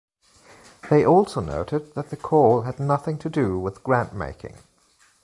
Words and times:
They 0.89 1.05
also 1.05 1.41
noted 1.41 1.93
that 1.93 2.09
the 2.09 2.17
call 2.17 2.61
had 2.61 2.79
nothing 2.79 3.19
to 3.19 3.29
do 3.29 3.59
with 3.59 3.83
grantmaking. 3.83 4.55